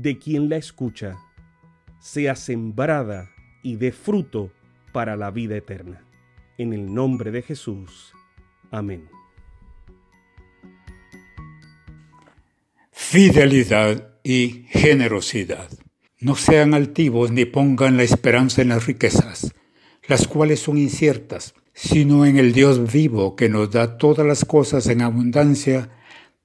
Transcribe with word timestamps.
de 0.00 0.16
quien 0.18 0.48
la 0.48 0.56
escucha, 0.56 1.18
sea 1.98 2.36
sembrada 2.36 3.30
y 3.64 3.76
dé 3.76 3.90
fruto 3.90 4.52
para 4.92 5.16
la 5.16 5.32
vida 5.32 5.56
eterna. 5.56 6.04
En 6.56 6.72
el 6.72 6.94
nombre 6.94 7.32
de 7.32 7.42
Jesús. 7.42 8.12
Amén. 8.70 9.08
Fidelidad 12.92 14.14
y 14.22 14.66
generosidad. 14.68 15.68
No 16.20 16.36
sean 16.36 16.74
altivos 16.74 17.32
ni 17.32 17.44
pongan 17.44 17.96
la 17.96 18.04
esperanza 18.04 18.62
en 18.62 18.68
las 18.68 18.86
riquezas, 18.86 19.52
las 20.06 20.28
cuales 20.28 20.60
son 20.60 20.78
inciertas, 20.78 21.54
sino 21.72 22.24
en 22.24 22.38
el 22.38 22.52
Dios 22.52 22.92
vivo 22.92 23.34
que 23.34 23.48
nos 23.48 23.70
da 23.72 23.98
todas 23.98 24.26
las 24.26 24.44
cosas 24.44 24.86
en 24.86 25.02
abundancia 25.02 25.90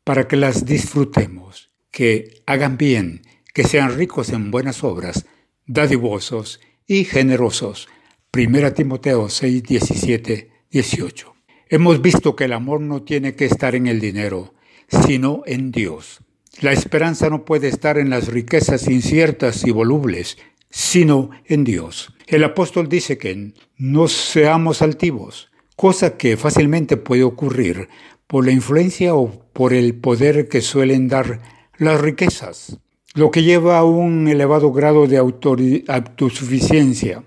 para 0.04 0.28
que 0.28 0.38
las 0.38 0.66
disfrutemos, 0.66 1.72
que 1.92 2.42
hagan 2.46 2.78
bien, 2.78 3.22
que 3.54 3.64
sean 3.64 3.96
ricos 3.96 4.30
en 4.30 4.52
buenas 4.52 4.84
obras, 4.84 5.26
dadivosos 5.66 6.60
y 6.88 7.06
generosos. 7.06 7.88
1 8.36 8.74
Timoteo 8.74 9.30
6, 9.30 9.64
17, 9.64 10.50
18. 10.72 11.36
Hemos 11.70 12.02
visto 12.02 12.36
que 12.36 12.46
el 12.46 12.54
amor 12.54 12.82
no 12.82 13.04
tiene 13.04 13.36
que 13.36 13.46
estar 13.46 13.76
en 13.76 13.88
el 13.88 14.00
dinero, 14.00 14.54
sino 14.88 15.44
en 15.46 15.72
Dios. 15.72 16.22
La 16.62 16.72
esperanza 16.72 17.30
no 17.30 17.46
puede 17.46 17.68
estar 17.68 17.98
en 17.98 18.10
las 18.10 18.28
riquezas 18.28 18.88
inciertas 18.88 19.66
y 19.66 19.72
volubles, 19.72 20.38
sino 20.70 21.30
en 21.46 21.64
Dios. 21.64 22.14
El 22.28 22.44
apóstol 22.44 22.90
dice 22.90 23.18
que 23.18 23.54
no 23.78 24.08
seamos 24.08 24.82
altivos, 24.82 25.52
cosa 25.76 26.18
que 26.18 26.38
fácilmente 26.38 26.98
puede 26.98 27.24
ocurrir 27.24 27.90
por 28.26 28.46
la 28.46 28.52
influencia 28.52 29.14
o 29.14 29.48
por 29.54 29.74
el 29.74 29.96
poder 29.96 30.48
que 30.48 30.62
suelen 30.62 31.08
dar 31.08 31.42
las 31.78 32.02
riquezas, 32.02 32.80
lo 33.14 33.30
que 33.30 33.44
lleva 33.44 33.78
a 33.78 33.84
un 33.84 34.28
elevado 34.28 34.72
grado 34.72 35.06
de 35.06 35.18
autosuficiencia. 35.18 37.24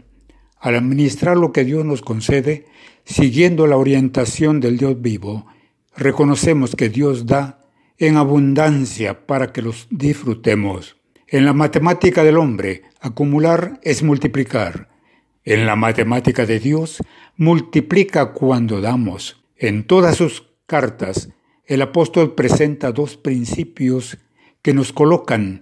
Al 0.58 0.74
administrar 0.74 1.36
lo 1.36 1.52
que 1.52 1.64
Dios 1.64 1.84
nos 1.84 2.02
concede, 2.02 2.66
siguiendo 3.04 3.68
la 3.68 3.76
orientación 3.76 4.60
del 4.60 4.78
Dios 4.78 5.00
vivo, 5.00 5.46
reconocemos 5.96 6.75
que 6.75 6.88
Dios 6.88 7.26
da 7.26 7.60
en 7.98 8.16
abundancia 8.16 9.26
para 9.26 9.52
que 9.52 9.62
los 9.62 9.86
disfrutemos. 9.91 10.96
En 11.28 11.44
la 11.44 11.52
matemática 11.52 12.25
del 12.25 12.36
hombre, 12.36 12.82
acumular 13.00 13.78
es 13.82 14.02
multiplicar. 14.02 14.88
En 15.44 15.66
la 15.66 15.76
matemática 15.76 16.46
de 16.46 16.58
Dios, 16.58 16.98
multiplica 17.36 18.32
cuando 18.32 18.80
damos. 18.80 19.44
En 19.56 19.84
todas 19.84 20.16
sus 20.16 20.48
cartas, 20.66 21.30
el 21.64 21.82
apóstol 21.82 22.34
presenta 22.34 22.91
dos 22.91 23.16
principios 23.16 24.19
que 24.62 24.75
nos 24.75 24.92
colocan 24.92 25.60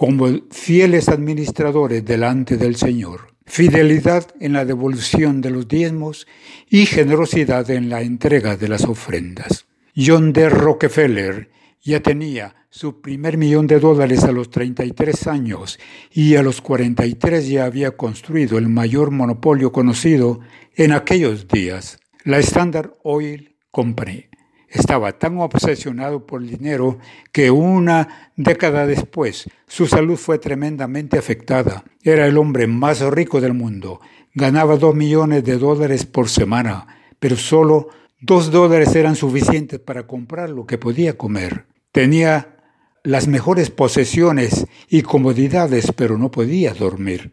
como 0.00 0.30
fieles 0.50 1.10
administradores 1.10 2.02
delante 2.02 2.56
del 2.56 2.76
Señor. 2.76 3.34
Fidelidad 3.44 4.28
en 4.40 4.54
la 4.54 4.64
devolución 4.64 5.42
de 5.42 5.50
los 5.50 5.68
diezmos 5.68 6.26
y 6.70 6.86
generosidad 6.86 7.70
en 7.70 7.90
la 7.90 8.00
entrega 8.00 8.56
de 8.56 8.68
las 8.68 8.84
ofrendas. 8.84 9.66
John 9.94 10.32
D. 10.32 10.48
Rockefeller 10.48 11.50
ya 11.82 12.00
tenía 12.00 12.54
su 12.70 13.02
primer 13.02 13.36
millón 13.36 13.66
de 13.66 13.78
dólares 13.78 14.24
a 14.24 14.32
los 14.32 14.48
33 14.48 15.26
años 15.26 15.78
y 16.10 16.36
a 16.36 16.42
los 16.42 16.62
43 16.62 17.46
ya 17.46 17.66
había 17.66 17.90
construido 17.90 18.56
el 18.56 18.70
mayor 18.70 19.10
monopolio 19.10 19.70
conocido 19.70 20.40
en 20.76 20.92
aquellos 20.92 21.46
días. 21.46 22.00
La 22.24 22.38
Standard 22.38 22.94
Oil 23.02 23.54
Company 23.70 24.29
estaba 24.70 25.18
tan 25.18 25.38
obsesionado 25.38 26.26
por 26.26 26.42
el 26.42 26.50
dinero 26.50 26.98
que 27.32 27.50
una 27.50 28.30
década 28.36 28.86
después 28.86 29.48
su 29.66 29.86
salud 29.86 30.16
fue 30.16 30.38
tremendamente 30.38 31.18
afectada. 31.18 31.84
Era 32.02 32.26
el 32.26 32.38
hombre 32.38 32.66
más 32.66 33.00
rico 33.00 33.40
del 33.40 33.52
mundo. 33.52 34.00
Ganaba 34.32 34.76
dos 34.76 34.94
millones 34.94 35.44
de 35.44 35.58
dólares 35.58 36.06
por 36.06 36.28
semana, 36.28 36.86
pero 37.18 37.36
solo 37.36 37.88
Dos 38.22 38.50
dólares 38.50 38.94
eran 38.94 39.16
suficientes 39.16 39.80
para 39.80 40.06
comprar 40.06 40.50
lo 40.50 40.66
que 40.66 40.76
podía 40.76 41.16
comer. 41.16 41.64
Tenía 41.90 42.58
las 43.02 43.28
mejores 43.28 43.70
posesiones 43.70 44.66
y 44.90 45.00
comodidades, 45.00 45.90
pero 45.96 46.18
no 46.18 46.30
podía 46.30 46.74
dormir. 46.74 47.32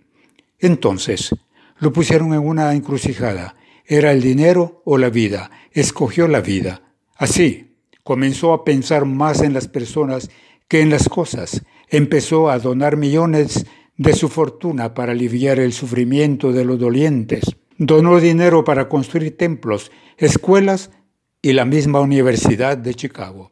Entonces, 0.59 1.35
lo 1.79 1.91
pusieron 1.91 2.33
en 2.33 2.39
una 2.39 2.73
encrucijada. 2.73 3.55
Era 3.85 4.13
el 4.13 4.21
dinero 4.21 4.81
o 4.85 4.97
la 4.97 5.09
vida. 5.09 5.51
Escogió 5.73 6.29
la 6.29 6.39
vida. 6.39 6.81
Así, 7.17 7.75
comenzó 8.03 8.53
a 8.53 8.63
pensar 8.63 9.05
más 9.05 9.41
en 9.41 9.53
las 9.53 9.67
personas 9.67 10.29
que 10.67 10.81
en 10.81 10.89
las 10.89 11.09
cosas. 11.09 11.63
Empezó 11.89 12.49
a 12.49 12.59
donar 12.59 12.95
millones 12.95 13.65
de 13.97 14.13
su 14.13 14.29
fortuna 14.29 14.93
para 14.93 15.11
aliviar 15.11 15.59
el 15.59 15.73
sufrimiento 15.73 16.51
de 16.51 16.63
los 16.63 16.79
dolientes. 16.79 17.43
Donó 17.77 18.19
dinero 18.19 18.63
para 18.63 18.87
construir 18.87 19.35
templos, 19.35 19.91
escuelas 20.17 20.91
y 21.41 21.53
la 21.53 21.65
misma 21.65 21.99
Universidad 21.99 22.77
de 22.77 22.93
Chicago. 22.93 23.51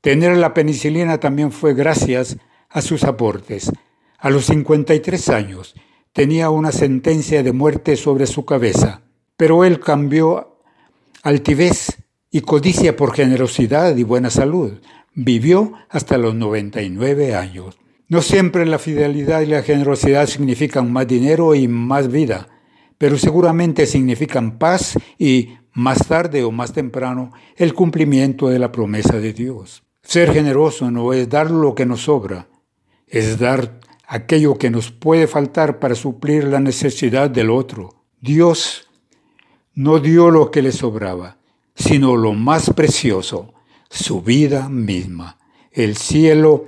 Tener 0.00 0.36
la 0.36 0.54
penicilina 0.54 1.20
también 1.20 1.52
fue 1.52 1.74
gracias 1.74 2.36
a 2.68 2.82
sus 2.82 3.04
aportes. 3.04 3.70
A 4.18 4.30
los 4.30 4.46
53 4.46 5.28
años 5.28 5.74
tenía 6.12 6.50
una 6.50 6.72
sentencia 6.72 7.42
de 7.42 7.52
muerte 7.52 7.96
sobre 7.96 8.26
su 8.26 8.44
cabeza, 8.44 9.02
pero 9.36 9.64
él 9.64 9.80
cambió 9.80 10.58
altivez 11.22 12.01
y 12.32 12.40
codicia 12.40 12.96
por 12.96 13.14
generosidad 13.14 13.96
y 13.96 14.02
buena 14.02 14.30
salud. 14.30 14.80
Vivió 15.14 15.74
hasta 15.88 16.18
los 16.18 16.34
99 16.34 17.36
años. 17.36 17.78
No 18.08 18.22
siempre 18.22 18.66
la 18.66 18.80
fidelidad 18.80 19.42
y 19.42 19.46
la 19.46 19.62
generosidad 19.62 20.26
significan 20.26 20.92
más 20.92 21.06
dinero 21.06 21.54
y 21.54 21.68
más 21.68 22.10
vida 22.10 22.48
pero 23.02 23.18
seguramente 23.18 23.86
significan 23.86 24.60
paz 24.60 24.96
y, 25.18 25.54
más 25.72 26.06
tarde 26.06 26.44
o 26.44 26.52
más 26.52 26.72
temprano, 26.72 27.32
el 27.56 27.74
cumplimiento 27.74 28.48
de 28.48 28.60
la 28.60 28.70
promesa 28.70 29.18
de 29.18 29.32
Dios. 29.32 29.82
Ser 30.04 30.32
generoso 30.32 30.88
no 30.88 31.12
es 31.12 31.28
dar 31.28 31.50
lo 31.50 31.74
que 31.74 31.84
nos 31.84 32.02
sobra, 32.02 32.46
es 33.08 33.40
dar 33.40 33.80
aquello 34.06 34.56
que 34.56 34.70
nos 34.70 34.92
puede 34.92 35.26
faltar 35.26 35.80
para 35.80 35.96
suplir 35.96 36.44
la 36.44 36.60
necesidad 36.60 37.28
del 37.28 37.50
otro. 37.50 38.04
Dios 38.20 38.88
no 39.74 39.98
dio 39.98 40.30
lo 40.30 40.52
que 40.52 40.62
le 40.62 40.70
sobraba, 40.70 41.38
sino 41.92 42.16
lo 42.16 42.32
más 42.32 42.70
precioso, 42.70 43.54
su 43.88 44.22
vida 44.22 44.68
misma. 44.68 45.38
El 45.70 45.96
cielo 45.96 46.66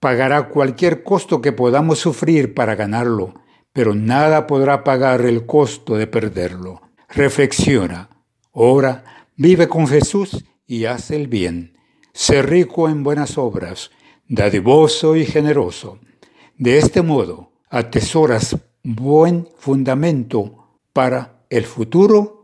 pagará 0.00 0.48
cualquier 0.48 1.02
costo 1.02 1.40
que 1.40 1.52
podamos 1.52 2.00
sufrir 2.00 2.54
para 2.54 2.74
ganarlo 2.74 3.34
pero 3.74 3.92
nada 3.94 4.46
podrá 4.46 4.84
pagar 4.84 5.22
el 5.22 5.46
costo 5.46 5.96
de 5.96 6.06
perderlo. 6.06 6.80
Reflexiona, 7.08 8.08
ora, 8.52 9.26
vive 9.36 9.68
con 9.68 9.88
Jesús 9.88 10.44
y 10.64 10.84
haz 10.84 11.10
el 11.10 11.26
bien. 11.26 11.76
Sé 12.12 12.40
rico 12.40 12.88
en 12.88 13.02
buenas 13.02 13.36
obras, 13.36 13.90
dadivoso 14.28 15.16
y 15.16 15.26
generoso. 15.26 15.98
De 16.56 16.78
este 16.78 17.02
modo, 17.02 17.50
atesoras 17.68 18.56
buen 18.84 19.48
fundamento 19.58 20.68
para 20.92 21.44
el 21.50 21.64
futuro 21.64 22.43